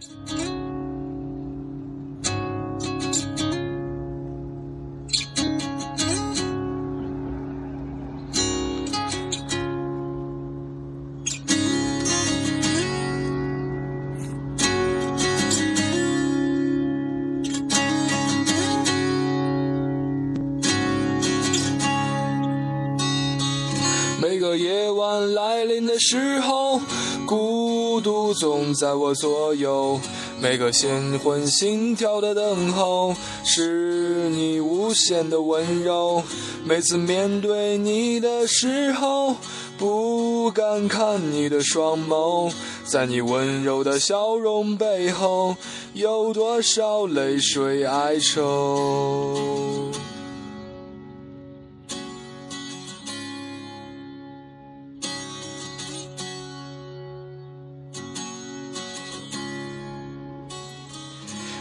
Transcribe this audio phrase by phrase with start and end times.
[0.00, 0.37] Thank you.
[24.30, 26.78] 每个夜晚来临的时候，
[27.24, 29.98] 孤独总在我左右。
[30.38, 36.22] 每个鲜昏心跳的等候，是你无限的温柔。
[36.62, 39.34] 每次面对你的时候，
[39.78, 42.52] 不敢看你的双眸，
[42.84, 45.56] 在你温柔的笑容背后，
[45.94, 49.87] 有多少泪水哀愁？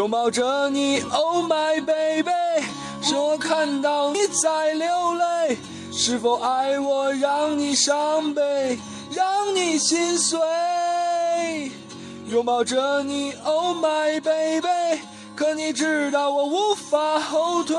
[0.00, 2.30] 拥抱着你，Oh my baby，
[3.02, 5.58] 是我看到你在流泪，
[5.92, 8.78] 是否爱我让你伤悲，
[9.14, 10.40] 让你心碎？
[12.30, 15.02] 拥抱着你，Oh my baby，
[15.36, 17.76] 可你知道我无法后退，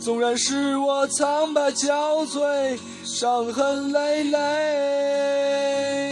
[0.00, 6.11] 纵然使我苍白憔悴，伤痕累累。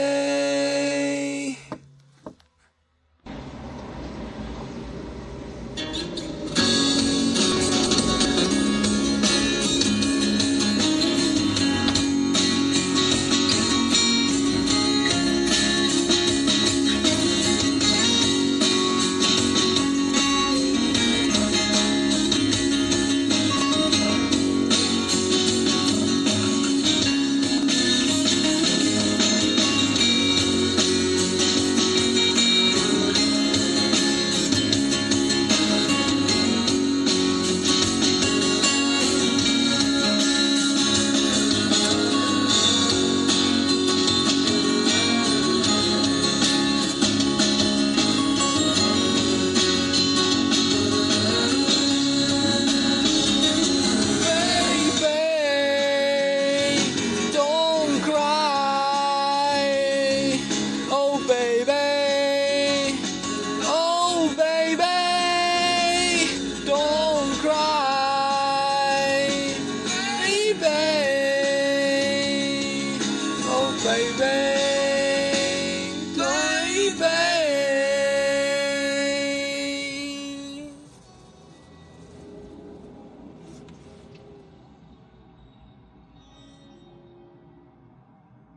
[74.00, 74.49] baby.